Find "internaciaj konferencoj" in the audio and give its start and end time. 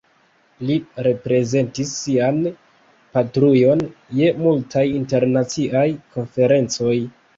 5.01-6.97